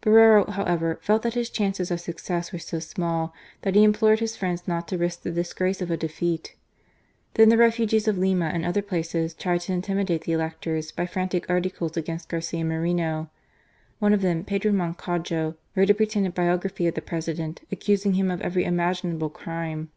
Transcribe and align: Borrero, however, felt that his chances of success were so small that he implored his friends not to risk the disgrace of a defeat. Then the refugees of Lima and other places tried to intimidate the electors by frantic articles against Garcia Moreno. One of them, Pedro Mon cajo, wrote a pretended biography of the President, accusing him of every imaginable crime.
Borrero, 0.00 0.48
however, 0.50 0.98
felt 1.02 1.20
that 1.24 1.34
his 1.34 1.50
chances 1.50 1.90
of 1.90 2.00
success 2.00 2.52
were 2.54 2.58
so 2.58 2.78
small 2.78 3.34
that 3.60 3.74
he 3.74 3.84
implored 3.84 4.18
his 4.20 4.34
friends 4.34 4.66
not 4.66 4.88
to 4.88 4.96
risk 4.96 5.20
the 5.20 5.30
disgrace 5.30 5.82
of 5.82 5.90
a 5.90 5.96
defeat. 5.98 6.54
Then 7.34 7.50
the 7.50 7.58
refugees 7.58 8.08
of 8.08 8.16
Lima 8.16 8.46
and 8.46 8.64
other 8.64 8.80
places 8.80 9.34
tried 9.34 9.60
to 9.60 9.74
intimidate 9.74 10.22
the 10.24 10.32
electors 10.32 10.90
by 10.90 11.04
frantic 11.04 11.44
articles 11.50 11.98
against 11.98 12.30
Garcia 12.30 12.64
Moreno. 12.64 13.28
One 13.98 14.14
of 14.14 14.22
them, 14.22 14.42
Pedro 14.44 14.72
Mon 14.72 14.94
cajo, 14.94 15.54
wrote 15.76 15.90
a 15.90 15.94
pretended 15.94 16.32
biography 16.34 16.86
of 16.86 16.94
the 16.94 17.02
President, 17.02 17.60
accusing 17.70 18.14
him 18.14 18.30
of 18.30 18.40
every 18.40 18.64
imaginable 18.64 19.28
crime. 19.28 19.90